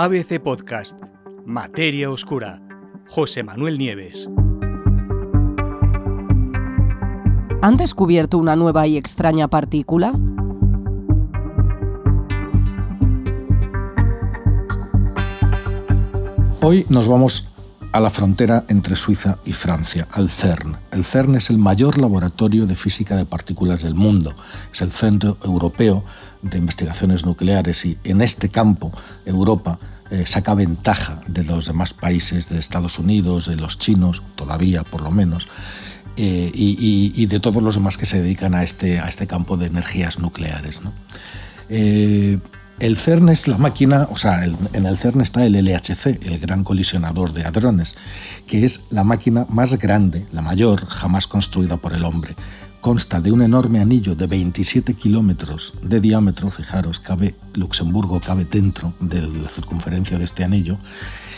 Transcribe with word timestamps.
ABC 0.00 0.38
Podcast, 0.40 0.96
Materia 1.44 2.08
Oscura, 2.08 2.62
José 3.08 3.42
Manuel 3.42 3.78
Nieves. 3.78 4.28
¿Han 7.62 7.76
descubierto 7.76 8.38
una 8.38 8.54
nueva 8.54 8.86
y 8.86 8.96
extraña 8.96 9.48
partícula? 9.48 10.12
Hoy 16.60 16.86
nos 16.88 17.08
vamos 17.08 17.48
a 17.90 17.98
la 17.98 18.10
frontera 18.10 18.62
entre 18.68 18.94
Suiza 18.94 19.38
y 19.44 19.52
Francia, 19.52 20.06
al 20.12 20.30
CERN. 20.30 20.76
El 20.92 21.04
CERN 21.04 21.34
es 21.34 21.50
el 21.50 21.58
mayor 21.58 21.98
laboratorio 21.98 22.66
de 22.66 22.76
física 22.76 23.16
de 23.16 23.24
partículas 23.24 23.82
del 23.82 23.94
mundo. 23.94 24.32
Es 24.72 24.80
el 24.80 24.92
Centro 24.92 25.38
Europeo 25.42 26.04
de 26.42 26.58
Investigaciones 26.58 27.24
Nucleares 27.24 27.84
y 27.84 27.98
en 28.04 28.20
este 28.20 28.48
campo 28.48 28.92
Europa 29.26 29.78
eh, 30.10 30.24
saca 30.26 30.54
ventaja 30.54 31.20
de 31.26 31.44
los 31.44 31.66
demás 31.66 31.92
países, 31.92 32.48
de 32.48 32.58
Estados 32.58 32.98
Unidos, 32.98 33.46
de 33.46 33.56
los 33.56 33.78
chinos, 33.78 34.22
todavía 34.36 34.82
por 34.82 35.02
lo 35.02 35.10
menos, 35.10 35.48
eh, 36.16 36.50
y, 36.54 37.26
de 37.26 37.40
todos 37.40 37.62
los 37.62 37.74
demás 37.74 37.96
que 37.96 38.06
se 38.06 38.20
dedican 38.20 38.54
a 38.54 38.62
este, 38.62 39.00
a 39.00 39.08
este 39.08 39.26
campo 39.26 39.56
de 39.56 39.66
energías 39.66 40.18
nucleares. 40.18 40.80
Eh, 41.68 42.38
el 42.80 42.96
CERN 42.96 43.28
es 43.28 43.48
la 43.48 43.58
máquina, 43.58 44.08
o 44.10 44.16
sea, 44.16 44.44
en 44.44 44.86
el 44.86 44.96
CERN 44.96 45.20
está 45.20 45.44
el 45.44 45.52
LHC, 45.52 46.06
el 46.22 46.38
Gran 46.38 46.64
Colisionador 46.64 47.32
de 47.32 47.44
Hadrones, 47.44 47.94
que 48.46 48.64
es 48.64 48.80
la 48.90 49.04
máquina 49.04 49.46
más 49.48 49.76
grande, 49.78 50.24
la 50.32 50.42
mayor 50.42 50.86
jamás 50.86 51.26
construida 51.26 51.76
por 51.76 51.92
el 51.92 52.04
hombre. 52.04 52.34
Consta 52.80 53.20
de 53.20 53.32
un 53.32 53.42
enorme 53.42 53.80
anillo 53.80 54.14
de 54.14 54.26
27 54.26 54.94
kilómetros 54.94 55.74
de 55.82 56.00
diámetro, 56.00 56.50
fijaros, 56.50 57.00
cabe, 57.00 57.34
Luxemburgo 57.54 58.20
cabe 58.20 58.44
dentro 58.44 58.92
de 59.00 59.20
la 59.20 59.48
circunferencia 59.48 60.16
de 60.16 60.24
este 60.24 60.44
anillo, 60.44 60.78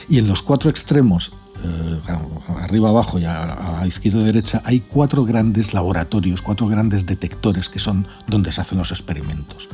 y 0.08 0.18
en 0.18 0.28
los 0.28 0.42
cuatro 0.42 0.68
extremos 0.68 1.32
eh, 1.62 2.00
arriba, 2.58 2.88
abajo 2.88 3.18
y 3.18 3.24
a, 3.24 3.82
izquierda 3.86 4.20
y 4.20 4.24
derecha, 4.24 4.62
hay 4.64 4.80
cuatro 4.80 5.24
grandes 5.24 5.74
laboratorios, 5.74 6.42
cuatro 6.42 6.66
grandes 6.66 7.06
detectores 7.06 7.68
que 7.68 7.78
son 7.78 8.06
donde 8.26 8.50
se 8.50 8.60
hacen 8.60 8.78
los 8.78 8.90
experimentos. 8.90 9.68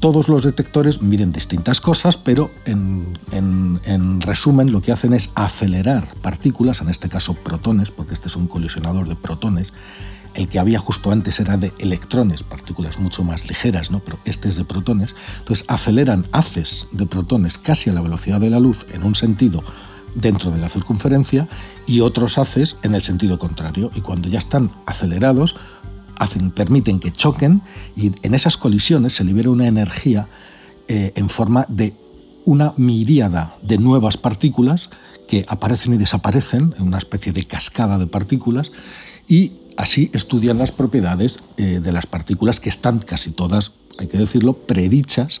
Todos 0.00 0.28
los 0.28 0.44
detectores 0.44 1.00
miden 1.00 1.32
distintas 1.32 1.80
cosas, 1.80 2.18
pero 2.18 2.50
en, 2.66 3.18
en, 3.32 4.20
resumen 4.20 4.70
lo 4.70 4.82
que 4.82 4.92
hacen 4.92 5.14
es 5.14 5.30
acelerar 5.34 6.06
partículas, 6.20 6.82
en 6.82 6.90
este 6.90 7.08
caso 7.08 7.34
protones, 7.34 7.90
porque 7.90 8.12
este 8.12 8.28
es 8.28 8.36
un 8.36 8.46
colisionador 8.46 9.08
de 9.08 9.16
protones, 9.16 9.72
el 10.34 10.48
que 10.48 10.58
había 10.58 10.78
justo 10.78 11.10
antes 11.10 11.40
era 11.40 11.56
de 11.56 11.72
electrones, 11.78 12.42
partículas 12.42 12.98
mucho 12.98 13.22
más 13.22 13.48
ligeras, 13.48 13.90
¿no? 13.90 14.00
pero 14.00 14.18
este 14.24 14.48
es 14.48 14.56
de 14.56 14.64
protones. 14.64 15.14
Entonces 15.38 15.64
aceleran 15.68 16.26
haces 16.32 16.86
de 16.92 17.06
protones 17.06 17.58
casi 17.58 17.90
a 17.90 17.92
la 17.92 18.00
velocidad 18.00 18.40
de 18.40 18.50
la 18.50 18.60
luz 18.60 18.86
en 18.92 19.04
un 19.04 19.14
sentido 19.14 19.62
dentro 20.14 20.50
de 20.50 20.58
la 20.58 20.68
circunferencia 20.68 21.48
y 21.86 22.00
otros 22.00 22.38
haces 22.38 22.76
en 22.82 22.94
el 22.94 23.02
sentido 23.02 23.38
contrario. 23.38 23.90
Y 23.94 24.00
cuando 24.00 24.28
ya 24.28 24.38
están 24.38 24.70
acelerados, 24.86 25.56
permiten 26.54 27.00
que 27.00 27.12
choquen 27.12 27.62
y 27.96 28.12
en 28.22 28.34
esas 28.34 28.56
colisiones 28.56 29.14
se 29.14 29.24
libera 29.24 29.50
una 29.50 29.66
energía 29.66 30.26
eh, 30.88 31.12
en 31.16 31.28
forma 31.28 31.66
de 31.68 31.94
una 32.44 32.74
miríada 32.76 33.56
de 33.62 33.78
nuevas 33.78 34.16
partículas 34.16 34.90
que 35.28 35.44
aparecen 35.48 35.94
y 35.94 35.96
desaparecen 35.96 36.74
en 36.78 36.86
una 36.86 36.98
especie 36.98 37.32
de 37.32 37.46
cascada 37.46 37.98
de 37.98 38.06
partículas 38.06 38.70
y 39.28 39.52
así 39.76 40.10
estudian 40.12 40.58
las 40.58 40.72
propiedades 40.72 41.38
eh, 41.56 41.80
de 41.82 41.92
las 41.92 42.06
partículas 42.06 42.60
que 42.60 42.68
están 42.68 42.98
casi 42.98 43.30
todas, 43.30 43.72
hay 43.98 44.06
que 44.06 44.18
decirlo, 44.18 44.54
predichas 44.54 45.40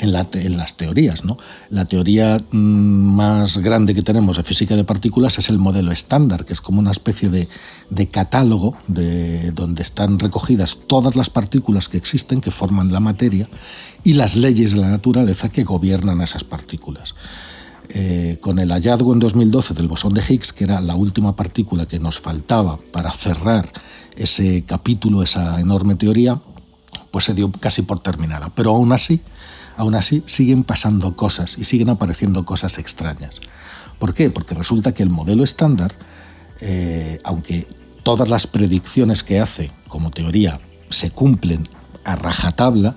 en, 0.00 0.56
las 0.56 0.76
teorías. 0.76 1.24
¿no? 1.24 1.38
La 1.68 1.84
teoría 1.84 2.38
mm, 2.50 2.56
más 2.56 3.58
grande 3.58 3.94
que 3.94 4.02
tenemos 4.02 4.36
de 4.36 4.42
física 4.42 4.76
de 4.76 4.84
partículas 4.84 5.38
es 5.38 5.48
el 5.48 5.58
modelo 5.58 5.92
estándar, 5.92 6.44
que 6.44 6.52
es 6.52 6.60
como 6.60 6.80
una 6.80 6.90
especie 6.90 7.28
de, 7.28 7.48
catálogo 8.08 8.76
de, 8.86 9.52
donde 9.52 9.82
están 9.82 10.18
recogidas 10.18 10.78
todas 10.86 11.16
las 11.16 11.30
partículas 11.30 11.88
que 11.88 11.98
existen, 11.98 12.40
que 12.40 12.50
forman 12.50 12.92
la 12.92 13.00
materia, 13.00 13.48
y 14.02 14.14
las 14.14 14.36
leyes 14.36 14.72
de 14.72 14.80
la 14.80 14.88
naturaleza 14.88 15.50
que 15.50 15.64
gobiernan 15.64 16.22
esas 16.22 16.44
partículas. 16.44 17.14
Eh, 17.92 18.38
con 18.40 18.60
el 18.60 18.70
hallazgo 18.70 19.12
en 19.12 19.18
2012 19.18 19.74
del 19.74 19.88
bosón 19.88 20.12
de 20.12 20.22
Higgs, 20.22 20.52
que 20.52 20.62
era 20.62 20.80
la 20.80 20.94
última 20.94 21.34
partícula 21.34 21.86
que 21.86 21.98
nos 21.98 22.20
faltaba 22.20 22.78
para 22.92 23.10
cerrar 23.10 23.68
ese 24.16 24.62
capítulo, 24.64 25.24
esa 25.24 25.58
enorme 25.58 25.96
teoría, 25.96 26.40
pues 27.10 27.24
se 27.24 27.34
dio 27.34 27.50
casi 27.50 27.82
por 27.82 27.98
terminada. 27.98 28.50
Pero 28.54 28.76
aún 28.76 28.92
así, 28.92 29.20
aún 29.76 29.96
así 29.96 30.22
siguen 30.26 30.62
pasando 30.62 31.16
cosas 31.16 31.58
y 31.58 31.64
siguen 31.64 31.90
apareciendo 31.90 32.44
cosas 32.44 32.78
extrañas. 32.78 33.40
¿Por 33.98 34.14
qué? 34.14 34.30
Porque 34.30 34.54
resulta 34.54 34.92
que 34.94 35.02
el 35.02 35.10
modelo 35.10 35.42
estándar, 35.42 35.92
eh, 36.60 37.18
aunque 37.24 37.66
todas 38.04 38.28
las 38.28 38.46
predicciones 38.46 39.24
que 39.24 39.40
hace 39.40 39.72
como 39.88 40.12
teoría 40.12 40.60
se 40.90 41.10
cumplen 41.10 41.68
a 42.04 42.14
rajatabla, 42.14 42.94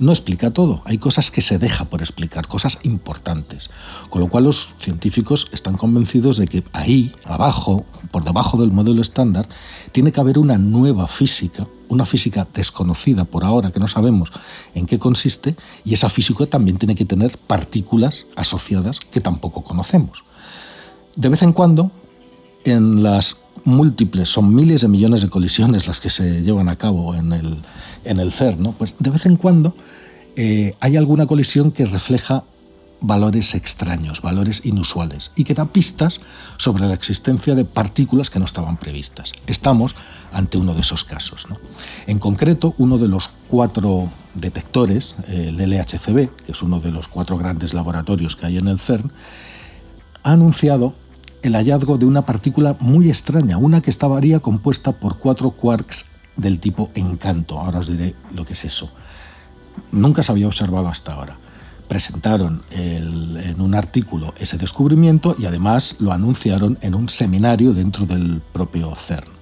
no 0.00 0.12
explica 0.12 0.50
todo. 0.50 0.82
Hay 0.86 0.98
cosas 0.98 1.30
que 1.30 1.42
se 1.42 1.58
deja 1.58 1.84
por 1.84 2.00
explicar, 2.00 2.48
cosas 2.48 2.78
importantes. 2.82 3.70
Con 4.08 4.22
lo 4.22 4.28
cual 4.28 4.44
los 4.44 4.70
científicos 4.80 5.48
están 5.52 5.76
convencidos 5.76 6.38
de 6.38 6.48
que 6.48 6.64
ahí, 6.72 7.14
abajo, 7.24 7.84
por 8.10 8.24
debajo 8.24 8.58
del 8.58 8.72
modelo 8.72 9.02
estándar, 9.02 9.46
tiene 9.92 10.10
que 10.10 10.20
haber 10.20 10.38
una 10.38 10.56
nueva 10.56 11.06
física, 11.06 11.66
una 11.88 12.06
física 12.06 12.48
desconocida 12.52 13.24
por 13.24 13.44
ahora, 13.44 13.70
que 13.70 13.78
no 13.78 13.88
sabemos 13.88 14.32
en 14.74 14.86
qué 14.86 14.98
consiste, 14.98 15.54
y 15.84 15.92
esa 15.92 16.08
física 16.08 16.46
también 16.46 16.78
tiene 16.78 16.94
que 16.94 17.04
tener 17.04 17.36
partículas 17.36 18.26
asociadas 18.36 19.00
que 19.00 19.20
tampoco 19.20 19.62
conocemos. 19.62 20.24
De 21.14 21.28
vez 21.28 21.42
en 21.42 21.52
cuando, 21.52 21.90
en 22.64 23.02
las 23.02 23.36
múltiples, 23.64 24.30
son 24.30 24.54
miles 24.54 24.80
de 24.80 24.88
millones 24.88 25.20
de 25.20 25.28
colisiones 25.28 25.86
las 25.86 26.00
que 26.00 26.08
se 26.08 26.40
llevan 26.42 26.70
a 26.70 26.76
cabo 26.76 27.14
en 27.14 27.34
el, 27.34 27.58
en 28.04 28.18
el 28.18 28.32
CERN, 28.32 28.72
pues 28.78 28.94
de 28.98 29.10
vez 29.10 29.26
en 29.26 29.36
cuando 29.36 29.74
eh, 30.36 30.74
hay 30.80 30.96
alguna 30.96 31.26
colisión 31.26 31.72
que 31.72 31.86
refleja 31.86 32.44
valores 33.00 33.54
extraños, 33.54 34.20
valores 34.20 34.62
inusuales, 34.64 35.32
y 35.34 35.44
que 35.44 35.54
da 35.54 35.64
pistas 35.66 36.20
sobre 36.58 36.86
la 36.86 36.94
existencia 36.94 37.54
de 37.54 37.64
partículas 37.64 38.28
que 38.28 38.38
no 38.38 38.44
estaban 38.44 38.76
previstas. 38.76 39.32
Estamos 39.46 39.94
ante 40.32 40.58
uno 40.58 40.74
de 40.74 40.82
esos 40.82 41.04
casos. 41.04 41.46
En 42.06 42.18
concreto, 42.18 42.74
uno 42.78 42.98
de 42.98 43.08
los 43.08 43.30
cuatro 43.48 44.10
detectores, 44.34 45.14
el 45.28 45.56
LHCb, 45.56 46.28
que 46.44 46.52
es 46.52 46.62
uno 46.62 46.80
de 46.80 46.90
los 46.90 47.08
cuatro 47.08 47.38
grandes 47.38 47.72
laboratorios 47.72 48.36
que 48.36 48.46
hay 48.46 48.58
en 48.58 48.68
el 48.68 48.78
CERN, 48.78 49.10
ha 50.22 50.32
anunciado 50.32 50.94
el 51.42 51.54
hallazgo 51.54 51.96
de 51.96 52.04
una 52.04 52.26
partícula 52.26 52.76
muy 52.80 53.08
extraña, 53.08 53.56
una 53.56 53.80
que 53.80 53.90
estaría 53.90 54.40
compuesta 54.40 54.92
por 54.92 55.18
cuatro 55.18 55.50
quarks 55.52 56.04
del 56.36 56.58
tipo 56.58 56.90
encanto. 56.94 57.58
Ahora 57.58 57.78
os 57.78 57.88
diré 57.88 58.14
lo 58.34 58.44
que 58.44 58.52
es 58.52 58.64
eso. 58.64 58.90
Nunca 59.92 60.22
se 60.22 60.32
había 60.32 60.46
observado 60.46 60.88
hasta 60.88 61.14
ahora. 61.14 61.36
Presentaron 61.88 62.62
en 62.70 63.60
un 63.60 63.74
artículo 63.74 64.32
ese 64.38 64.56
descubrimiento 64.58 65.34
y 65.38 65.46
además 65.46 65.96
lo 65.98 66.12
anunciaron 66.12 66.78
en 66.82 66.94
un 66.94 67.08
seminario 67.08 67.74
dentro 67.74 68.06
del 68.06 68.40
propio 68.52 68.94
CERN. 68.94 69.40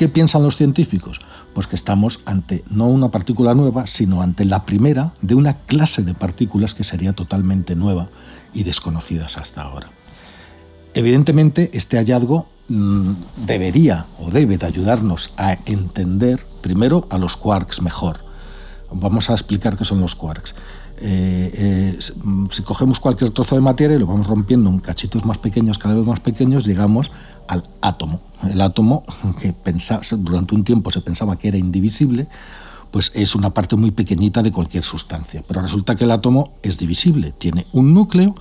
¿Qué 0.00 0.08
piensan 0.08 0.42
los 0.42 0.56
científicos? 0.56 1.20
Pues 1.52 1.66
que 1.66 1.76
estamos 1.76 2.20
ante 2.24 2.64
no 2.70 2.86
una 2.86 3.10
partícula 3.10 3.54
nueva, 3.54 3.86
sino 3.86 4.22
ante 4.22 4.46
la 4.46 4.64
primera 4.64 5.12
de 5.20 5.34
una 5.34 5.54
clase 5.54 6.02
de 6.02 6.14
partículas 6.14 6.72
que 6.72 6.84
sería 6.84 7.12
totalmente 7.12 7.76
nueva 7.76 8.08
y 8.54 8.62
desconocidas 8.62 9.36
hasta 9.36 9.60
ahora. 9.60 9.88
Evidentemente, 10.94 11.70
este 11.74 11.98
hallazgo 11.98 12.48
mm, 12.68 13.12
debería 13.44 14.06
o 14.18 14.30
debe 14.30 14.56
de 14.56 14.64
ayudarnos 14.64 15.32
a 15.36 15.58
entender 15.66 16.46
primero 16.62 17.06
a 17.10 17.18
los 17.18 17.36
quarks 17.36 17.82
mejor, 17.82 18.20
Vamos 18.92 19.30
a 19.30 19.34
explicar 19.34 19.76
qué 19.76 19.84
son 19.84 20.00
los 20.00 20.14
quarks. 20.14 20.54
Eh, 21.02 21.50
eh, 21.54 21.98
si 22.50 22.62
cogemos 22.62 23.00
cualquier 23.00 23.30
trozo 23.30 23.54
de 23.54 23.62
materia 23.62 23.96
y 23.96 23.98
lo 23.98 24.06
vamos 24.06 24.26
rompiendo 24.26 24.68
en 24.68 24.80
cachitos 24.80 25.24
más 25.24 25.38
pequeños, 25.38 25.78
cada 25.78 25.94
vez 25.94 26.04
más 26.04 26.20
pequeños, 26.20 26.66
llegamos 26.66 27.10
al 27.48 27.64
átomo. 27.80 28.20
El 28.44 28.60
átomo, 28.60 29.04
que 29.40 29.54
durante 30.18 30.54
un 30.54 30.64
tiempo 30.64 30.90
se 30.90 31.00
pensaba 31.00 31.36
que 31.36 31.48
era 31.48 31.56
indivisible, 31.56 32.28
pues 32.90 33.12
es 33.14 33.34
una 33.34 33.50
parte 33.50 33.76
muy 33.76 33.92
pequeñita 33.92 34.42
de 34.42 34.52
cualquier 34.52 34.84
sustancia. 34.84 35.42
Pero 35.46 35.62
resulta 35.62 35.96
que 35.96 36.04
el 36.04 36.10
átomo 36.10 36.52
es 36.62 36.76
divisible. 36.76 37.32
Tiene 37.32 37.66
un 37.72 37.94
núcleo 37.94 38.34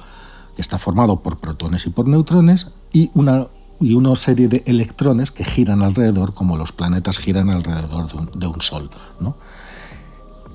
que 0.56 0.62
está 0.62 0.78
formado 0.78 1.22
por 1.22 1.38
protones 1.38 1.86
y 1.86 1.92
por 1.92 2.08
neutrones 2.08 2.68
y 2.92 3.12
una, 3.14 3.48
y 3.80 3.94
una 3.94 4.16
serie 4.16 4.48
de 4.48 4.64
electrones 4.66 5.32
que 5.32 5.46
giran 5.46 5.82
alrededor, 5.82 6.34
como 6.34 6.58
los 6.58 6.72
planetas 6.74 7.20
giran 7.20 7.50
alrededor 7.50 8.08
de 8.12 8.18
un, 8.18 8.40
de 8.40 8.48
un 8.48 8.62
sol. 8.62 8.90
¿no? 9.20 9.36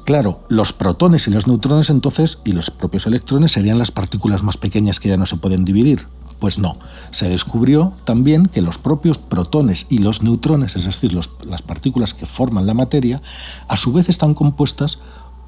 Claro, 0.04 0.40
los 0.48 0.74
protones 0.74 1.26
y 1.28 1.30
los 1.30 1.46
neutrones 1.46 1.88
entonces 1.88 2.38
y 2.44 2.52
los 2.52 2.70
propios 2.70 3.06
electrones 3.06 3.52
serían 3.52 3.78
las 3.78 3.90
partículas 3.90 4.42
más 4.42 4.58
pequeñas 4.58 5.00
que 5.00 5.08
ya 5.08 5.16
no 5.16 5.24
se 5.24 5.36
pueden 5.36 5.64
dividir. 5.64 6.06
Pues 6.38 6.58
no, 6.58 6.76
se 7.10 7.28
descubrió 7.30 7.94
también 8.04 8.46
que 8.46 8.60
los 8.60 8.76
propios 8.76 9.16
protones 9.16 9.86
y 9.88 9.98
los 9.98 10.22
neutrones, 10.22 10.76
es 10.76 10.84
decir, 10.84 11.14
las 11.14 11.62
partículas 11.62 12.12
que 12.12 12.26
forman 12.26 12.66
la 12.66 12.74
materia, 12.74 13.22
a 13.66 13.78
su 13.78 13.94
vez 13.94 14.10
están 14.10 14.34
compuestas 14.34 14.98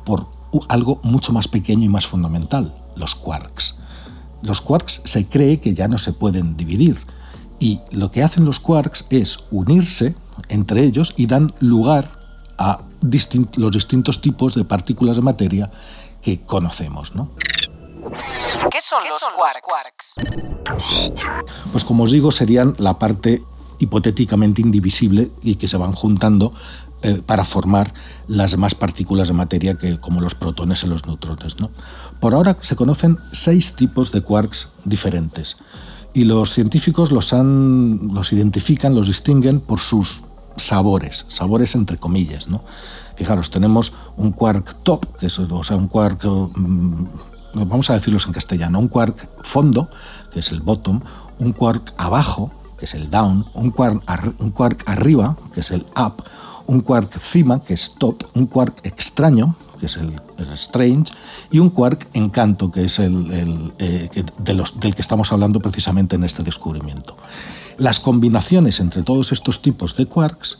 por 0.06 0.26
algo 0.69 1.00
mucho 1.03 1.35
más 1.35 1.49
pequeño 1.49 1.85
y 1.85 1.88
más 1.88 2.06
fundamental, 2.06 2.75
los 2.97 3.14
quarks. 3.14 3.75
Los 4.41 4.62
quarks 4.62 5.03
se 5.05 5.26
cree 5.26 5.61
que 5.61 5.75
ya 5.75 5.87
no 5.87 5.99
se 5.99 6.14
pueden 6.14 6.56
dividir 6.56 6.97
y 7.58 7.81
lo 7.91 8.11
que 8.11 8.23
hacen 8.23 8.47
los 8.47 8.61
quarks 8.61 9.05
es 9.11 9.41
unirse 9.50 10.14
entre 10.49 10.85
ellos 10.85 11.12
y 11.17 11.26
dan 11.26 11.53
lugar 11.61 12.20
a 12.56 12.81
los 13.56 13.72
distintos 13.72 14.20
tipos 14.20 14.54
de 14.54 14.64
partículas 14.64 15.16
de 15.16 15.22
materia 15.22 15.70
que 16.22 16.40
conocemos. 16.40 17.14
¿no? 17.14 17.31
¿Qué 18.70 18.81
son, 18.81 19.00
los, 19.08 19.22
quarks? 19.34 20.14
Pues 21.72 21.84
como 21.84 22.04
os 22.04 22.12
digo, 22.12 22.31
serían 22.32 22.75
la 22.78 22.98
parte 22.98 23.43
hipotéticamente 23.78 24.62
indivisible 24.62 25.31
y 25.43 25.56
que 25.56 25.69
se 25.69 25.76
van 25.76 25.93
juntando 25.93 26.52
eh, 27.02 27.22
para 27.25 27.44
formar 27.44 27.93
las 28.26 28.52
demás 28.52 28.75
partículas 28.75 29.28
de 29.28 29.34
materia 29.34 29.76
que, 29.76 30.00
como 30.00 30.20
los 30.20 30.34
protones 30.34 30.82
y 30.82 30.87
los 30.87 31.06
neutrones. 31.06 31.60
¿no? 31.60 31.70
Por 32.20 32.34
ahora 32.34 32.56
se 32.60 32.75
conocen 32.75 33.19
seis 33.32 33.75
tipos 33.75 34.12
de 34.12 34.22
quarks 34.22 34.70
diferentes 34.84 35.58
y 36.14 36.25
los 36.25 36.52
científicos 36.52 37.12
los, 37.12 37.32
han, 37.34 38.14
los 38.14 38.32
identifican, 38.32 38.94
los 38.94 39.08
distinguen 39.08 39.60
por 39.60 39.78
sus 39.78 40.22
sabores, 40.56 41.26
sabores 41.29 41.75
entre 41.75 41.99
comillas. 41.99 42.49
¿no? 42.49 42.62
Fijaros, 43.17 43.50
tenemos 43.50 43.93
un 44.17 44.32
quark 44.32 44.76
top, 44.82 45.17
que 45.17 45.26
es 45.26 45.38
o 45.38 45.64
sea, 45.64 45.76
un 45.76 45.88
quark, 45.88 46.25
mm, 46.25 47.06
vamos 47.55 47.91
a 47.91 47.94
decirlos 47.94 48.26
en 48.26 48.32
castellano, 48.32 48.79
un 48.79 48.88
quark 48.88 49.29
fondo, 49.43 49.88
que 50.32 50.41
es 50.41 50.53
el 50.53 50.61
bottom, 50.61 51.00
un 51.38 51.53
quark 51.53 51.94
abajo, 51.97 52.50
que 52.79 52.85
es 52.85 52.94
el 52.94 53.08
down, 53.08 53.47
un 53.55 53.70
quark, 53.70 54.03
un 54.38 54.50
quark 54.50 54.82
arriba, 54.87 55.37
que 55.53 55.61
es 55.61 55.70
el 55.70 55.87
up, 55.97 56.23
un 56.67 56.81
quark 56.81 57.19
cima, 57.19 57.61
que 57.61 57.75
es 57.75 57.94
top, 57.99 58.25
un 58.35 58.47
quark 58.47 58.85
extraño, 58.85 59.56
que 59.79 59.87
es 59.87 59.97
el, 59.97 60.12
strange, 60.55 61.12
y 61.50 61.58
un 61.58 61.70
quark 61.70 62.08
encanto, 62.12 62.70
que 62.70 62.85
es 62.85 62.99
el, 62.99 63.73
eh, 63.79 64.25
de 64.38 64.55
los, 64.55 64.79
del 64.79 64.94
que 64.94 65.03
estamos 65.03 65.32
hablando 65.32 65.61
precisamente 65.61 66.17
en 66.17 66.25
este 66.25 66.43
descubrimiento. 66.43 67.17
Las 67.78 68.00
combinaciones 68.00 68.81
entre 68.81 69.02
todos 69.02 69.32
estos 69.32 69.61
tipos 69.61 69.96
de 69.96 70.06
quarks, 70.06 70.58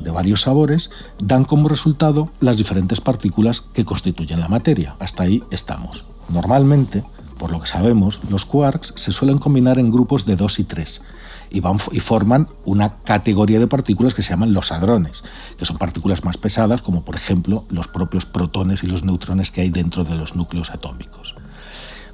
de 0.00 0.10
varios 0.10 0.42
sabores, 0.42 0.90
dan 1.22 1.44
como 1.44 1.68
resultado 1.68 2.30
las 2.40 2.56
diferentes 2.56 3.00
partículas 3.00 3.60
que 3.60 3.84
constituyen 3.84 4.40
la 4.40 4.48
materia. 4.48 4.96
Hasta 4.98 5.22
ahí 5.22 5.44
estamos. 5.52 6.04
Normalmente, 6.28 7.04
por 7.38 7.52
lo 7.52 7.60
que 7.60 7.68
sabemos, 7.68 8.20
los 8.28 8.44
quarks 8.46 8.94
se 8.96 9.12
suelen 9.12 9.38
combinar 9.38 9.78
en 9.78 9.92
grupos 9.92 10.26
de 10.26 10.34
dos 10.34 10.58
y 10.58 10.64
tres 10.64 11.02
y, 11.50 11.60
van, 11.60 11.78
y 11.92 12.00
forman 12.00 12.48
una 12.64 12.94
categoría 13.04 13.60
de 13.60 13.68
partículas 13.68 14.14
que 14.14 14.22
se 14.22 14.30
llaman 14.30 14.52
los 14.52 14.72
hadrones, 14.72 15.22
que 15.56 15.66
son 15.66 15.78
partículas 15.78 16.24
más 16.24 16.36
pesadas, 16.36 16.82
como 16.82 17.04
por 17.04 17.14
ejemplo 17.14 17.64
los 17.68 17.86
propios 17.86 18.26
protones 18.26 18.82
y 18.82 18.88
los 18.88 19.04
neutrones 19.04 19.52
que 19.52 19.60
hay 19.60 19.70
dentro 19.70 20.02
de 20.02 20.16
los 20.16 20.34
núcleos 20.34 20.70
atómicos. 20.70 21.36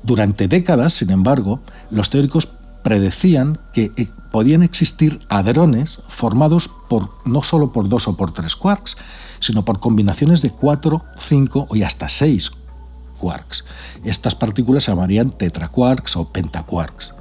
Durante 0.03 0.47
décadas, 0.47 0.93
sin 0.93 1.11
embargo, 1.11 1.61
los 1.91 2.11
teóricos 2.11 2.53
predecían 2.83 3.59
que 3.73 3.93
eh, 3.97 4.09
podían 4.31 4.63
existir 4.63 5.21
hadrones 5.29 6.01
formados 6.09 6.71
por, 6.89 7.11
no 7.25 7.43
solo 7.43 7.73
por 7.73 7.89
dos 7.89 8.09
o 8.09 8.17
por 8.17 8.33
tres 8.33 8.57
quarks, 8.57 8.97
sino 9.41 9.65
por 9.65 9.81
combinaciones 9.81 10.43
de 10.43 10.51
cuatro, 10.51 11.05
cinco 11.17 11.69
y 11.73 11.83
hasta 11.83 12.09
seis 12.09 12.53
quarks. 13.19 13.65
Estas 14.05 14.35
partículas 14.35 14.85
se 14.85 14.91
llamarían 14.91 15.31
tetraquarks 15.31 16.17
o 16.17 16.29
pentaquarks. 16.29 17.15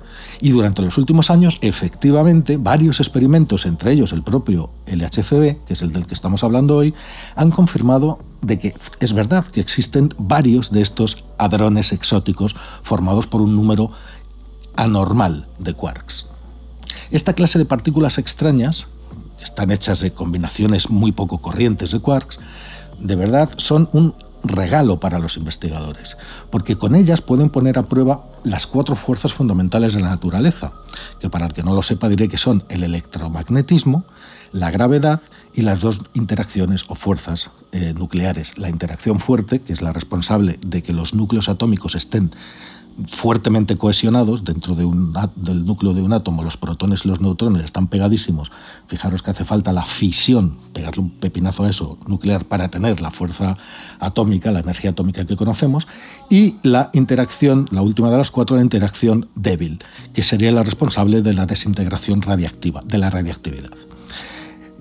Y 0.44 0.50
durante 0.50 0.82
los 0.82 0.98
últimos 0.98 1.30
años, 1.30 1.60
efectivamente, 1.62 2.58
varios 2.58 3.00
experimentos, 3.00 3.68
entre 3.68 3.92
ellos 3.92 4.12
el 4.12 4.24
propio 4.24 4.72
LHCb, 4.88 5.64
que 5.66 5.74
es 5.74 5.84
el 5.84 5.94
del 5.94 6.08
que 6.08 6.16
estamos 6.16 6.44
hablando 6.44 6.78
hoy, 6.78 6.96
han 7.36 7.52
confirmado 7.52 8.20
de 8.42 8.58
que 8.58 8.74
es 9.00 9.14
verdad 9.14 9.46
que 9.46 9.62
existen 9.62 10.14
varios 10.18 10.72
de 10.72 10.82
estos 10.82 11.24
hadrones 11.38 11.92
exóticos 11.92 12.56
formados 12.82 13.28
por 13.28 13.42
un 13.42 13.56
número 13.56 13.92
anormal 14.76 15.48
de 15.60 15.74
quarks. 15.74 16.28
Esta 17.12 17.34
clase 17.34 17.60
de 17.60 17.66
partículas 17.66 18.18
extrañas, 18.18 18.88
están 19.42 19.72
hechas 19.72 20.00
de 20.00 20.12
combinaciones 20.12 20.90
muy 20.90 21.12
poco 21.12 21.40
corrientes 21.40 21.92
de 21.92 22.00
quarks, 22.00 22.40
de 23.00 23.16
verdad 23.16 23.50
son 23.58 23.90
un 23.94 24.14
regalo 24.44 25.00
para 25.00 25.20
los 25.20 25.38
investigadores, 25.38 26.18
porque 26.50 26.76
con 26.76 26.96
ellas 26.96 27.22
pueden 27.22 27.50
poner 27.50 27.78
a 27.78 27.84
prueba 27.84 28.24
las 28.44 28.68
cuatro 28.68 28.96
fuerzas 28.96 29.34
fundamentales 29.34 29.94
de 29.94 30.02
la 30.02 30.10
naturaleza, 30.10 30.72
que 31.20 31.30
para 31.30 31.46
el 31.46 31.54
que 31.54 31.64
no 31.64 31.76
lo 31.76 31.84
sepa 31.84 32.10
diré 32.10 32.28
que 32.28 32.38
son 32.38 32.64
el 32.70 32.84
electromagnetismo, 32.84 34.06
la 34.52 34.72
gravedad 34.72 35.22
y 35.54 35.62
las 35.62 35.80
dos 35.82 35.98
interacciones 36.14 36.86
o 36.88 36.96
fuerzas 36.96 37.52
eh, 37.72 37.94
nucleares. 37.96 38.58
La 38.58 38.70
interacción 38.70 39.20
fuerte, 39.20 39.60
que 39.60 39.74
es 39.74 39.82
la 39.82 39.94
responsable 39.94 40.60
de 40.66 40.82
que 40.82 40.94
los 40.94 41.14
núcleos 41.14 41.50
atómicos 41.50 41.96
estén 41.96 42.32
fuertemente 43.10 43.78
cohesionados 43.78 44.44
dentro 44.44 44.76
de 44.76 44.86
un, 44.86 45.14
del 45.36 45.66
núcleo 45.66 45.94
de 45.94 46.02
un 46.02 46.14
átomo, 46.14 46.44
los 46.44 46.58
protones 46.58 47.06
y 47.06 47.08
los 47.08 47.22
neutrones 47.22 47.64
están 47.64 47.88
pegadísimos. 47.88 48.52
Fijaros 48.88 49.22
que 49.24 49.32
hace 49.32 49.46
falta 49.46 49.74
la 49.74 49.84
fisión, 49.84 50.58
pegarle 50.74 51.04
un 51.04 51.10
pepinazo 51.10 51.64
a 51.64 51.70
eso 51.70 51.98
nuclear 52.08 52.46
para 52.46 52.70
tener 52.70 53.02
la 53.02 53.12
fuerza 53.12 53.58
atómica, 54.00 54.52
la 54.52 54.60
energía 54.60 54.92
atómica 54.92 55.26
que 55.26 55.36
conocemos, 55.36 55.88
y 56.30 56.56
la 56.64 56.90
interacción, 56.94 57.68
la 57.72 57.82
última 57.82 58.10
de 58.10 58.18
las 58.18 58.32
cuatro, 58.32 58.56
la 58.56 58.62
interacción 58.62 59.30
débil, 59.36 59.80
que 60.14 60.24
sería 60.24 60.52
la 60.52 60.64
responsable 60.64 61.22
de 61.22 61.34
la 61.34 61.46
desintegración 61.46 62.22
radiactiva, 62.22 62.82
de 62.86 62.98
la 62.98 63.10
radiactividad. 63.10 63.72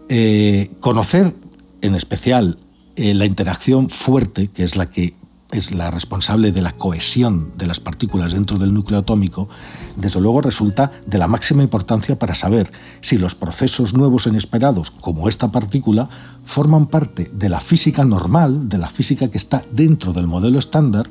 Eh, 0.09 0.71
conocer 0.81 1.35
en 1.83 1.95
especial 1.95 2.59
eh, 2.97 3.15
la 3.15 3.25
interacción 3.25 3.89
fuerte, 3.89 4.49
que 4.49 4.65
es 4.65 4.77
la 4.77 4.87
que 4.87 5.15
es 5.53 5.73
la 5.73 5.91
responsable 5.91 6.53
de 6.53 6.63
la 6.63 6.73
cohesión 6.73 7.53
de 7.57 7.67
las 7.67 7.81
partículas 7.81 8.33
dentro 8.33 8.59
del 8.59 8.73
núcleo 8.73 9.01
atómico, 9.01 9.49
desde 9.97 10.21
luego 10.21 10.41
resulta 10.41 10.93
de 11.07 11.19
la 11.19 11.29
máxima 11.29 11.63
importancia 11.63 12.19
para 12.19 12.35
saber 12.35 12.71
si 13.01 13.19
los 13.19 13.35
procesos 13.35 13.95
nuevos 13.95 14.27
e 14.27 14.31
inesperados, 14.31 14.91
como 14.91 15.29
esta 15.29 15.51
partícula, 15.51 16.09
forman 16.45 16.87
parte 16.87 17.31
de 17.33 17.49
la 17.49 17.61
física 17.61 18.05
normal, 18.05 18.69
de 18.69 18.79
la 18.79 18.89
física 18.89 19.31
que 19.31 19.39
está 19.39 19.65
dentro 19.73 20.13
del 20.13 20.27
modelo 20.27 20.59
estándar, 20.59 21.11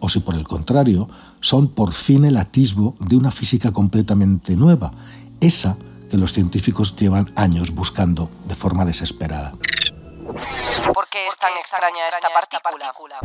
o 0.00 0.08
si 0.08 0.20
por 0.20 0.34
el 0.34 0.48
contrario 0.48 1.08
son 1.40 1.68
por 1.68 1.92
fin 1.92 2.24
el 2.24 2.36
atisbo 2.36 2.96
de 3.00 3.16
una 3.16 3.30
física 3.30 3.72
completamente 3.72 4.56
nueva, 4.56 4.92
esa 5.40 5.76
que 6.08 6.16
los 6.16 6.32
científicos 6.32 6.96
llevan 6.96 7.30
años 7.36 7.70
buscando 7.72 8.30
de 8.48 8.54
forma 8.54 8.84
desesperada. 8.84 9.52
¿Por 10.94 11.08
qué 11.08 11.26
es 11.26 11.36
tan 11.36 11.52
extraña 11.56 12.08
esta 12.08 12.28
partícula? 12.62 13.20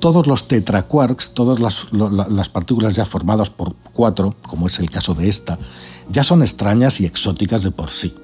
Todos 0.00 0.26
los 0.26 0.48
tetraquarks, 0.48 1.34
todas 1.34 1.58
las, 1.60 2.48
partículas 2.48 2.94
ya 2.94 3.04
formadas 3.04 3.50
por 3.50 3.74
cuatro, 3.92 4.34
como 4.46 4.66
es 4.66 4.78
el 4.78 4.90
caso 4.90 5.14
de 5.14 5.28
esta, 5.28 5.58
ya 6.08 6.24
son 6.24 6.42
extrañas 6.42 7.00
y 7.00 7.06
exóticas 7.06 7.62
de 7.62 7.70
por 7.70 7.90
sí. 7.90 8.14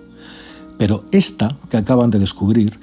Pero 0.79 1.05
esta 1.13 1.57
que 1.71 1.77
acaban 1.77 2.11
de 2.11 2.19
descubrir 2.19 2.81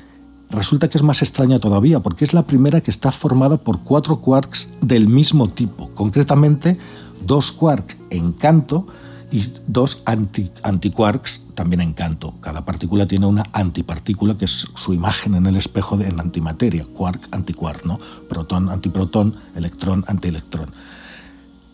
resulta 0.49 0.89
que 0.89 0.97
es 0.97 1.03
más 1.03 1.21
extraña 1.21 1.59
todavía 1.59 1.99
porque 2.01 2.25
es 2.25 2.33
la 2.33 2.45
primera 2.45 2.81
que 2.81 2.91
está 2.91 3.11
formada 3.11 3.57
por 3.57 3.83
cuatro 3.83 4.19
quarks 4.21 4.69
del 4.81 5.07
mismo 5.07 5.49
tipo, 5.49 5.89
concretamente 5.95 6.77
dos 7.21 7.51
quarks 7.51 7.97
en 8.09 8.33
canto 8.33 8.87
y 9.31 9.51
dos 9.67 10.03
anti, 10.05 10.51
antiquarks 10.63 11.43
también 11.55 11.81
en 11.81 11.93
canto. 11.93 12.33
Cada 12.41 12.65
partícula 12.65 13.07
tiene 13.07 13.25
una 13.25 13.45
antipartícula, 13.53 14.37
que 14.37 14.45
es 14.45 14.67
su 14.75 14.93
imagen 14.93 15.35
en 15.35 15.45
el 15.47 15.55
espejo 15.55 15.97
de, 15.97 16.07
en 16.07 16.19
antimateria, 16.19 16.85
quark, 16.85 17.29
antiquark, 17.31 17.85
¿no? 17.85 17.99
protón, 18.29 18.69
antiprotón, 18.69 19.35
electrón, 19.55 20.03
antielectrón. 20.07 20.69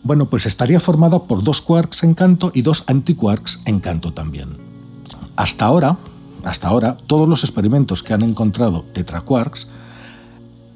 Bueno, 0.04 0.26
pues 0.26 0.46
estaría 0.46 0.80
formada 0.80 1.18
por 1.24 1.42
dos 1.42 1.60
quarks 1.60 2.04
en 2.04 2.14
canto 2.14 2.52
y 2.54 2.62
dos 2.62 2.84
antiquarks 2.86 3.60
en 3.64 3.80
canto 3.80 4.12
también. 4.12 4.48
Hasta 5.36 5.66
ahora, 5.66 5.98
hasta 6.44 6.68
ahora, 6.68 6.96
todos 7.06 7.28
los 7.28 7.42
experimentos 7.42 8.02
que 8.02 8.14
han 8.14 8.22
encontrado 8.22 8.84
tetraquarks 8.92 9.66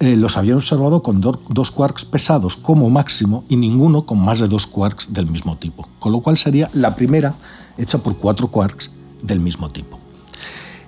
eh, 0.02 0.16
los 0.16 0.36
habían 0.36 0.56
observado 0.56 1.00
con 1.00 1.20
dos 1.20 1.70
quarks 1.70 2.04
pesados 2.04 2.56
como 2.56 2.90
máximo 2.90 3.44
y 3.48 3.54
ninguno 3.54 4.02
con 4.02 4.18
más 4.18 4.40
de 4.40 4.48
dos 4.48 4.66
quarks 4.66 5.12
del 5.12 5.26
mismo 5.26 5.54
tipo, 5.54 5.88
con 6.00 6.10
lo 6.10 6.18
cual 6.18 6.36
sería 6.36 6.68
la 6.72 6.96
primera 6.96 7.36
hecha 7.78 7.98
por 7.98 8.16
cuatro 8.16 8.48
quarks 8.48 8.90
del 9.22 9.38
mismo 9.38 9.70
tipo. 9.70 10.00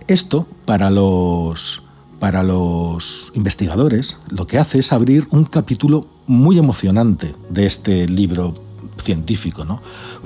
Esto, 0.09 0.49
para 0.64 0.90
los, 0.90 1.85
para 2.18 2.42
los 2.42 3.30
investigadores, 3.35 4.16
lo 4.30 4.49
que 4.49 4.59
hace 4.59 4.80
es 4.80 4.92
abrir 4.92 5.28
un 5.30 5.44
capítulo 5.44 6.09
muy 6.26 6.59
emocionante 6.59 7.37
de 7.50 7.66
este 7.66 8.09
libro 8.09 8.52
científico, 8.99 9.64
¿no? 9.64 9.80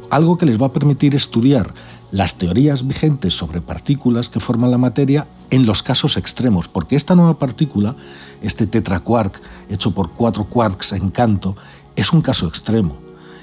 algo 0.08 0.38
que 0.38 0.46
les 0.46 0.58
va 0.58 0.68
a 0.68 0.72
permitir 0.72 1.14
estudiar 1.14 1.74
las 2.10 2.38
teorías 2.38 2.86
vigentes 2.86 3.36
sobre 3.36 3.60
partículas 3.60 4.30
que 4.30 4.40
forman 4.40 4.70
la 4.70 4.78
materia 4.78 5.26
en 5.50 5.66
los 5.66 5.82
casos 5.82 6.16
extremos, 6.16 6.68
porque 6.68 6.96
esta 6.96 7.14
nueva 7.14 7.34
partícula 7.34 7.94
este 8.42 8.66
tetraquark 8.66 9.40
hecho 9.68 9.92
por 9.92 10.10
cuatro 10.10 10.44
quarks 10.44 10.92
en 10.92 11.10
canto, 11.10 11.56
es 11.96 12.12
un 12.12 12.20
caso 12.20 12.46
extremo. 12.46 12.96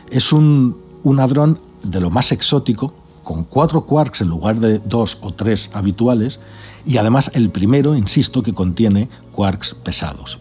Es 0.09 0.31
un, 0.31 0.77
un 1.03 1.59
de 1.83 1.99
lo 1.99 2.09
más 2.09 2.31
exótico, 2.31 2.93
con 3.23 3.43
cuatro 3.43 3.85
quarks 3.85 4.21
en 4.21 4.29
lugar 4.29 4.59
de 4.59 4.79
dos 4.79 5.17
o 5.21 5.33
tres 5.33 5.71
habituales, 5.73 6.39
y 6.85 6.97
además 6.97 7.31
el 7.33 7.49
primero, 7.49 7.95
insisto, 7.95 8.43
que 8.43 8.53
contiene 8.53 9.09
quarks 9.31 9.73
pesados. 9.73 10.39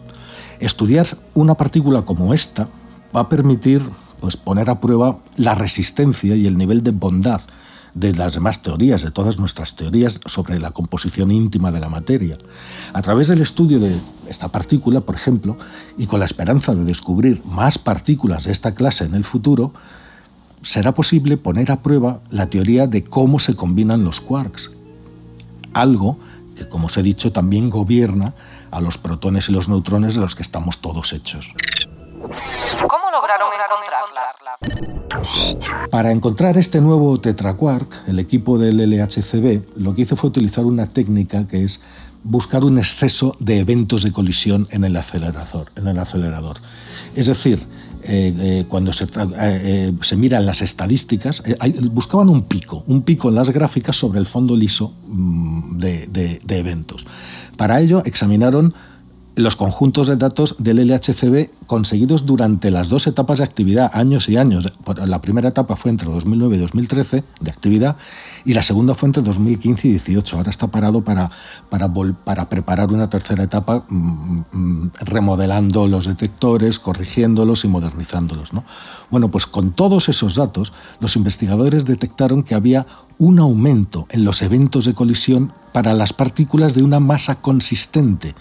Estudiar 0.60 1.06
una 1.34 1.54
partícula 1.54 2.02
como 2.02 2.34
esta 2.34 2.68
va 3.14 3.20
a 3.20 3.28
permitir 3.28 3.82
pues, 4.20 4.36
poner 4.36 4.70
a 4.70 4.80
prueba 4.80 5.18
la 5.36 5.54
resistencia 5.54 6.36
y 6.36 6.46
el 6.46 6.56
nivel 6.56 6.82
de 6.82 6.90
bondad 6.90 7.40
de 7.94 8.12
las 8.12 8.34
demás 8.34 8.60
teorías, 8.62 9.02
de 9.02 9.10
todas 9.10 9.38
nuestras 9.38 9.76
teorías 9.76 10.20
sobre 10.26 10.58
la 10.58 10.72
composición 10.72 11.30
íntima 11.30 11.70
de 11.70 11.80
la 11.80 11.88
materia. 11.88 12.36
A 12.92 13.02
través 13.02 13.28
del 13.28 13.40
estudio 13.40 13.78
de 13.78 13.98
esta 14.28 14.48
partícula, 14.48 15.00
por 15.00 15.14
ejemplo, 15.14 15.56
y 15.96 16.06
con 16.06 16.20
la 16.20 16.26
esperanza 16.26 16.74
de 16.74 16.84
descubrir 16.84 17.42
más 17.44 17.78
partículas 17.78 18.44
de 18.44 18.52
esta 18.52 18.74
clase 18.74 19.04
en 19.04 19.14
el 19.14 19.24
futuro, 19.24 19.72
será 20.62 20.92
posible 20.92 21.36
poner 21.36 21.70
a 21.70 21.82
prueba 21.82 22.20
la 22.30 22.46
teoría 22.46 22.86
de 22.86 23.04
cómo 23.04 23.38
se 23.38 23.54
combinan 23.54 24.04
los 24.04 24.20
quarks, 24.20 24.70
algo 25.72 26.18
que, 26.56 26.68
como 26.68 26.86
os 26.86 26.96
he 26.96 27.02
dicho, 27.02 27.32
también 27.32 27.70
gobierna 27.70 28.34
a 28.70 28.80
los 28.80 28.98
protones 28.98 29.48
y 29.48 29.52
los 29.52 29.68
neutrones 29.68 30.14
de 30.14 30.20
los 30.20 30.34
que 30.34 30.42
estamos 30.42 30.78
todos 30.78 31.12
hechos. 31.12 31.52
¿Cómo 32.88 33.10
lograron 33.12 33.48
encontrarla? 33.52 34.23
Para 35.90 36.12
encontrar 36.12 36.58
este 36.58 36.80
nuevo 36.80 37.20
tetraquark, 37.20 37.88
el 38.08 38.18
equipo 38.18 38.58
del 38.58 38.78
LHCb 38.78 39.62
lo 39.76 39.94
que 39.94 40.02
hizo 40.02 40.16
fue 40.16 40.30
utilizar 40.30 40.64
una 40.64 40.86
técnica 40.86 41.46
que 41.46 41.64
es 41.64 41.80
buscar 42.24 42.64
un 42.64 42.78
exceso 42.78 43.36
de 43.38 43.58
eventos 43.60 44.02
de 44.02 44.10
colisión 44.10 44.66
en 44.70 44.84
el 44.84 44.96
acelerador. 44.96 45.70
En 45.76 45.86
el 45.86 45.98
acelerador. 45.98 46.56
Es 47.14 47.26
decir, 47.26 47.60
eh, 48.02 48.34
eh, 48.38 48.64
cuando 48.68 48.92
se, 48.92 49.06
eh, 49.38 49.92
se, 50.02 50.16
miran 50.16 50.44
las 50.44 50.62
estadísticas, 50.62 51.42
buscaban 51.92 52.28
un 52.28 52.42
pico, 52.42 52.82
un 52.86 53.02
pico 53.02 53.28
en 53.28 53.34
las 53.34 53.50
gráficas 53.50 53.96
sobre 53.96 54.18
el 54.18 54.26
fondo 54.26 54.56
liso 54.56 54.92
mm, 55.06 55.78
de 55.78 56.40
eventos. 56.48 57.06
Para 57.56 57.80
ello 57.80 58.02
examinaron 58.04 58.74
los 59.36 59.56
conjuntos 59.56 60.06
de 60.06 60.16
datos 60.16 60.56
del 60.58 60.78
LHCb 60.86 61.50
conseguidos 61.66 62.24
durante 62.24 62.70
las 62.70 62.88
dos 62.88 63.06
etapas 63.06 63.38
de 63.38 63.44
actividad, 63.44 63.90
años 63.92 64.28
y 64.28 64.36
años. 64.36 64.72
La 65.04 65.20
primera 65.20 65.48
etapa 65.48 65.76
fue 65.76 65.90
entre 65.90 66.08
2009 66.08 66.56
y 66.56 66.58
2013 66.60 67.24
de 67.40 67.50
actividad 67.50 67.96
y 68.44 68.54
la 68.54 68.62
segunda 68.62 68.94
fue 68.94 69.08
entre 69.08 69.22
2015 69.22 69.88
y 69.88 69.92
2018. 69.94 70.36
Ahora 70.36 70.50
está 70.50 70.68
parado 70.68 71.02
para, 71.02 71.30
para, 71.68 71.92
para 72.24 72.48
preparar 72.48 72.92
una 72.92 73.08
tercera 73.08 73.42
etapa 73.42 73.84
mm, 73.88 74.42
mm, 74.52 74.90
remodelando 75.00 75.88
los 75.88 76.06
detectores, 76.06 76.78
corrigiéndolos 76.78 77.64
y 77.64 77.68
modernizándolos. 77.68 78.52
¿no? 78.52 78.64
Bueno, 79.10 79.30
pues 79.30 79.46
con 79.46 79.72
todos 79.72 80.08
esos 80.08 80.36
datos, 80.36 80.72
los 81.00 81.16
investigadores 81.16 81.84
detectaron 81.84 82.44
que 82.44 82.54
había 82.54 82.86
un 83.18 83.38
aumento 83.38 84.06
en 84.10 84.24
los 84.24 84.42
eventos 84.42 84.84
de 84.84 84.94
colisión 84.94 85.52
para 85.72 85.94
las 85.94 86.12
partículas 86.12 86.74
de 86.74 86.82
una 86.82 87.00
masa 87.00 87.40
consistente 87.40 88.34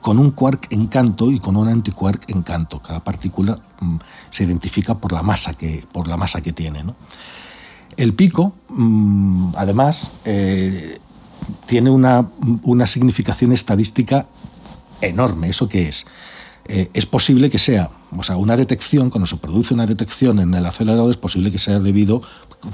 con 0.00 0.18
un 0.18 0.30
quark 0.30 0.68
en 0.70 0.86
canto 0.86 1.30
y 1.30 1.38
con 1.38 1.56
un 1.56 1.68
antiquark 1.68 2.30
en 2.30 2.42
canto. 2.42 2.80
Cada 2.80 3.00
partícula 3.00 3.58
mm, 3.80 3.96
se 4.30 4.44
identifica 4.44 4.94
por 4.94 5.12
la 5.12 5.22
masa 5.22 5.54
que, 5.54 5.84
por 5.92 6.08
la 6.08 6.16
masa 6.16 6.40
que 6.40 6.52
tiene. 6.52 6.84
El 7.96 8.14
pico, 8.14 8.54
mm, 8.68 9.52
además, 9.56 10.10
eh, 10.24 10.98
tiene 11.66 11.90
una, 11.90 12.28
una 12.62 12.86
significación 12.86 13.52
estadística 13.52 14.26
enorme. 15.00 15.50
¿Eso 15.50 15.68
qué 15.68 15.88
es? 15.88 16.06
Eh, 16.66 16.90
es 16.94 17.06
posible 17.06 17.50
que 17.50 17.58
sea, 17.58 17.90
o 18.16 18.22
sea, 18.22 18.36
una 18.36 18.56
detección, 18.56 19.10
cuando 19.10 19.26
se 19.26 19.36
produce 19.36 19.74
una 19.74 19.86
detección 19.86 20.38
en 20.38 20.54
el 20.54 20.64
acelerador, 20.66 21.10
es 21.10 21.16
posible 21.16 21.50
que 21.50 21.58
sea 21.58 21.80
debido, 21.80 22.22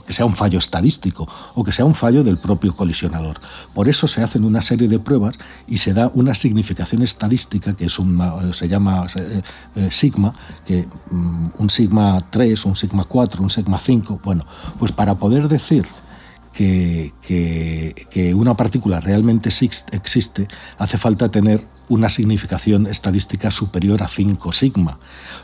que 0.07 0.13
sea 0.13 0.27
un 0.27 0.35
fallo 0.35 0.59
estadístico 0.59 1.29
o 1.55 1.65
que 1.65 1.73
sea 1.73 1.85
un 1.85 1.95
fallo 1.95 2.25
del 2.25 2.39
propio 2.39 2.75
colisionador. 2.75 3.39
Por 3.75 3.89
eso 3.89 4.09
se 4.09 4.23
hacen 4.23 4.45
una 4.45 4.63
serie 4.63 4.89
de 4.89 4.99
pruebas 4.99 5.39
y 5.67 5.79
se 5.79 5.95
da 5.95 6.11
una 6.15 6.35
significación 6.35 7.03
estadística 7.03 7.75
que 7.75 7.87
es 7.87 7.99
una, 7.99 8.53
se 8.53 8.69
llama 8.69 9.07
eh, 9.15 9.43
eh, 9.77 9.89
sigma, 9.91 10.35
que 10.65 10.89
mm, 11.11 11.49
un 11.59 11.71
sigma 11.71 12.19
3, 12.31 12.65
un 12.65 12.77
sigma 12.77 13.05
4, 13.05 13.43
un 13.43 13.51
sigma 13.51 13.79
5, 13.79 14.21
bueno, 14.23 14.45
pues 14.79 14.93
para 14.93 15.15
poder 15.15 15.49
decir 15.49 15.87
que, 16.57 18.33
una 18.35 18.57
partícula 18.57 19.01
realmente 19.01 19.51
existe, 19.51 20.49
hace 20.79 20.99
falta 20.99 21.31
tener 21.31 21.67
una 21.89 22.09
significación 22.09 22.87
estadística 22.87 23.51
superior 23.51 24.03
a 24.03 24.09
5 24.09 24.53
sigma, 24.53 24.99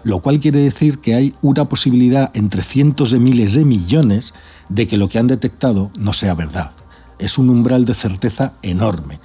lo 0.05 0.21
cual 0.21 0.41
quiere 0.41 0.61
decir 0.61 1.01
que 1.01 1.15
hay 1.15 1.35
una 1.43 1.69
posibilidad 1.69 2.31
entre 2.35 2.63
cientos 2.63 3.11
de 3.11 3.19
miles 3.19 3.55
de 3.55 3.65
millones 3.65 4.33
de 4.69 4.87
que 4.87 4.97
lo 4.97 5.09
que 5.09 5.19
han 5.19 5.27
detectado 5.27 5.91
no 5.99 6.13
sea 6.13 6.35
verdad. 6.35 6.73
Es 7.19 7.39
un 7.39 7.51
umbral 7.51 7.85
de 7.85 7.95
certeza 7.95 8.55
enorme. 8.63 9.21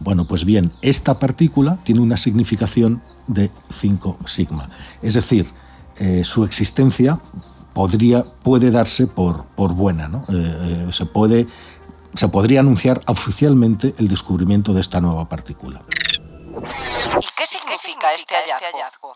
Bueno, 0.00 0.26
pues 0.26 0.44
bien, 0.44 0.72
esta 0.82 1.18
partícula 1.18 1.78
tiene 1.84 2.00
una 2.00 2.16
significación 2.16 3.00
de 3.26 3.50
5 3.70 4.18
sigma. 4.26 4.68
Es 5.02 5.14
decir, 5.14 5.46
eh, 5.98 6.22
su 6.24 6.44
existencia 6.44 7.20
podría, 7.78 8.24
puede 8.24 8.72
darse 8.72 9.06
por, 9.06 9.44
por 9.54 9.72
buena. 9.72 10.08
¿no? 10.08 10.22
Eh, 10.22 10.32
eh, 10.32 10.88
se, 10.92 11.06
puede, 11.06 11.46
se 12.12 12.26
podría 12.26 12.58
anunciar 12.58 13.02
oficialmente 13.06 13.94
el 13.98 14.08
descubrimiento 14.08 14.74
de 14.74 14.80
esta 14.80 15.00
nueva 15.00 15.28
partícula. 15.28 15.82
¿Y 15.86 17.26
qué 17.36 17.46
significa 17.46 18.12
este, 18.16 18.34
este 18.34 18.64
hallazgo? 18.72 19.14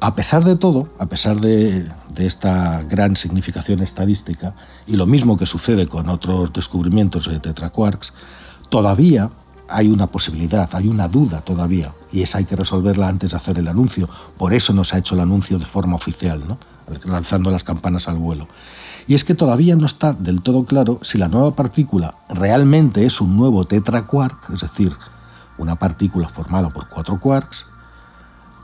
A 0.00 0.14
pesar 0.14 0.44
de 0.44 0.54
todo, 0.54 0.88
a 1.00 1.06
pesar 1.06 1.40
de, 1.40 1.88
de, 2.10 2.26
esta 2.26 2.82
gran 2.82 3.16
significación 3.16 3.82
estadística, 3.82 4.54
y 4.86 4.94
lo 4.94 5.06
mismo 5.06 5.36
que 5.36 5.46
sucede 5.46 5.88
con 5.88 6.08
otros 6.08 6.52
descubrimientos 6.52 7.28
de 7.28 7.40
tetraquarks, 7.40 8.14
todavía 8.68 9.30
hay 9.68 9.88
una 9.88 10.06
posibilidad, 10.06 10.72
hay 10.76 10.86
una 10.86 11.08
duda 11.08 11.40
todavía, 11.40 11.92
y 12.12 12.22
esa 12.22 12.38
hay 12.38 12.44
que 12.44 12.54
resolverla 12.54 13.08
antes 13.08 13.32
de 13.32 13.36
hacer 13.36 13.58
el 13.58 13.66
anuncio. 13.66 14.08
Por 14.38 14.54
eso 14.54 14.72
no 14.72 14.84
se 14.84 14.94
ha 14.94 15.00
hecho 15.00 15.16
el 15.16 15.22
anuncio 15.22 15.58
de 15.58 15.66
forma 15.66 15.96
oficial. 15.96 16.46
¿no? 16.46 16.56
Lanzando 17.04 17.50
las 17.50 17.64
campanas 17.64 18.08
al 18.08 18.16
vuelo. 18.16 18.48
Y 19.06 19.14
es 19.14 19.24
que 19.24 19.34
todavía 19.34 19.76
no 19.76 19.86
está 19.86 20.12
del 20.12 20.42
todo 20.42 20.64
claro 20.64 20.98
si 21.02 21.18
la 21.18 21.28
nueva 21.28 21.54
partícula 21.54 22.16
realmente 22.28 23.06
es 23.06 23.20
un 23.20 23.36
nuevo 23.36 23.64
tetraquark, 23.64 24.50
es 24.52 24.60
decir, 24.60 24.92
una 25.58 25.76
partícula 25.76 26.28
formada 26.28 26.68
por 26.68 26.88
cuatro 26.88 27.20
quarks, 27.20 27.66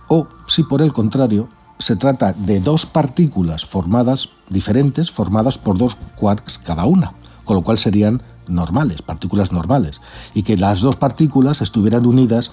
o 0.09 0.29
si 0.47 0.63
por 0.65 0.83
el 0.83 0.93
contrario 0.93 1.49
se 1.79 1.97
trata 1.97 2.33
de 2.33 2.61
dos 2.61 2.87
partículas 2.87 3.65
formadas 3.65 4.29
diferentes, 4.49 5.11
formadas 5.11 5.59
por 5.59 5.79
dos 5.79 5.97
quarks 6.17 6.59
cada 6.59 6.85
una, 6.85 7.13
con 7.45 7.57
lo 7.57 7.63
cual 7.63 7.79
serían 7.79 8.23
normales, 8.49 9.03
partículas 9.03 9.53
normales, 9.53 10.01
y 10.35 10.43
que 10.43 10.57
las 10.57 10.81
dos 10.81 10.97
partículas 10.97 11.61
estuvieran 11.61 12.07
unidas 12.07 12.51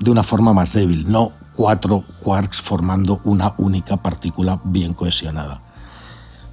de 0.00 0.10
una 0.10 0.22
forma 0.22 0.52
más 0.52 0.72
débil, 0.72 1.10
no 1.10 1.32
cuatro 1.58 2.04
quarks 2.22 2.62
formando 2.62 3.20
una 3.24 3.54
única 3.58 3.96
partícula 3.96 4.60
bien 4.64 4.92
cohesionada. 4.92 5.60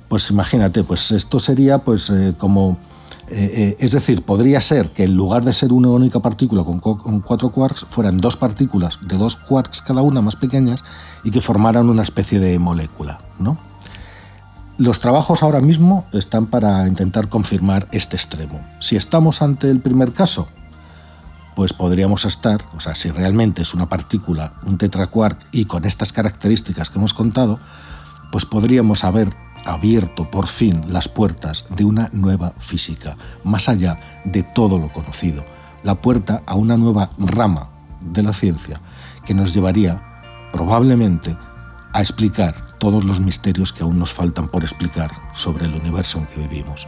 Pues 0.08 0.30
imagínate, 0.30 0.84
pues 0.84 1.12
esto 1.12 1.40
sería 1.40 1.80
pues 1.80 2.10
eh, 2.10 2.34
como... 2.38 2.78
Eh, 3.28 3.52
eh, 3.56 3.78
es 3.80 3.92
decir, 3.92 4.22
podría 4.22 4.62
ser 4.62 4.92
que 4.92 5.04
en 5.04 5.16
lugar 5.16 5.44
de 5.44 5.52
ser 5.54 5.74
una 5.74 5.90
única 5.90 6.20
partícula 6.20 6.64
con, 6.64 6.80
con, 6.80 7.22
cuatro 7.22 7.52
quarks, 7.52 7.86
fueran 7.90 8.18
dos 8.18 8.38
partículas 8.38 9.00
de 9.02 9.18
dos 9.18 9.36
quarks 9.36 9.82
cada 9.82 10.04
una 10.04 10.22
más 10.22 10.36
pequeñas 10.36 10.84
y 11.24 11.32
que 11.32 11.42
formaran 11.42 11.90
una 11.90 12.04
especie 12.04 12.40
de 12.40 12.60
molécula. 12.60 13.20
¿no? 13.40 13.58
Los 14.78 15.00
trabajos 15.00 15.42
ahora 15.42 15.60
mismo 15.60 16.06
están 16.12 16.48
para 16.48 16.88
intentar 16.88 17.30
confirmar 17.30 17.88
este 17.92 18.16
extremo. 18.16 18.62
Si 18.80 18.96
estamos 18.96 19.42
ante 19.42 19.70
el 19.70 19.80
primer 19.80 20.14
caso, 20.14 20.48
pues 21.55 21.74
podríamos 21.74 22.25
estar, 22.25 22.62
o 22.75 22.79
sea, 22.79 22.95
si 22.95 23.09
realmente 23.12 23.62
es 23.62 23.74
una 23.74 23.88
partícula, 23.88 24.53
un 24.63 24.77
tetraquark 24.77 25.47
y 25.51 25.65
con 25.65 25.85
estas 25.85 26.12
características 26.12 26.89
que 26.89 27.00
hemos 27.00 27.13
contado, 27.13 27.59
pues 28.31 28.45
podríamos 28.45 29.03
haber 29.03 29.29
abierto 29.65 30.29
por 30.29 30.47
fin 30.47 30.83
las 30.89 31.07
puertas 31.07 31.65
de 31.69 31.85
una 31.85 32.09
nueva 32.12 32.53
física, 32.59 33.17
más 33.43 33.69
allá 33.69 34.21
de 34.25 34.43
todo 34.43 34.77
lo 34.77 34.91
conocido, 34.91 35.45
la 35.83 35.95
puerta 35.95 36.43
a 36.45 36.55
una 36.55 36.77
nueva 36.77 37.09
rama 37.17 37.69
de 38.01 38.24
la 38.24 38.33
ciencia 38.33 38.79
que 39.25 39.33
nos 39.33 39.53
llevaría 39.53 40.01
probablemente 40.51 41.35
a 41.93 42.01
explicar 42.01 42.77
todos 42.77 43.03
los 43.05 43.19
misterios 43.19 43.71
que 43.71 43.83
aún 43.83 43.97
nos 43.97 44.13
faltan 44.13 44.50
por 44.50 44.63
explicar 44.63 45.12
sobre 45.33 45.65
el 45.65 45.74
universo 45.74 46.19
en 46.19 46.25
que 46.27 46.47
vivimos. 46.47 46.88